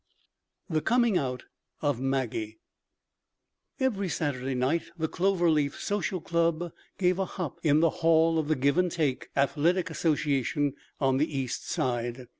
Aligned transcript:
'"THE 0.75 0.81
COMING 0.81 1.19
OUT 1.19 1.43
OF 1.83 1.99
MAGGIE 1.99 2.57
Every 3.79 4.09
Saturday 4.09 4.55
night 4.55 4.89
the 4.97 5.07
Clover 5.07 5.47
Leaf 5.51 5.79
Social 5.79 6.19
Club 6.19 6.71
gave 6.97 7.19
a 7.19 7.25
hop 7.25 7.59
in 7.61 7.81
the 7.81 7.91
hall 8.01 8.39
of 8.39 8.47
the 8.47 8.55
Give 8.55 8.79
and 8.79 8.91
Take 8.91 9.29
Athletic 9.35 9.91
Association 9.91 10.73
on 10.99 11.17
the 11.17 11.37
East 11.37 11.69
Side. 11.69 12.25